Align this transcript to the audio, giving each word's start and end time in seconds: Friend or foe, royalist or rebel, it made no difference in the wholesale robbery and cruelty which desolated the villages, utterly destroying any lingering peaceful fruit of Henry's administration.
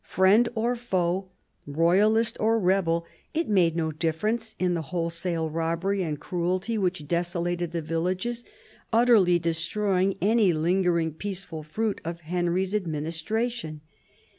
Friend 0.03 0.49
or 0.55 0.75
foe, 0.75 1.29
royalist 1.67 2.35
or 2.39 2.57
rebel, 2.57 3.05
it 3.35 3.47
made 3.47 3.75
no 3.75 3.91
difference 3.91 4.55
in 4.57 4.73
the 4.73 4.81
wholesale 4.81 5.47
robbery 5.51 6.01
and 6.01 6.19
cruelty 6.19 6.75
which 6.75 7.07
desolated 7.07 7.71
the 7.71 7.83
villages, 7.83 8.43
utterly 8.91 9.37
destroying 9.37 10.15
any 10.19 10.53
lingering 10.53 11.13
peaceful 11.13 11.61
fruit 11.61 12.01
of 12.03 12.21
Henry's 12.21 12.73
administration. 12.73 13.81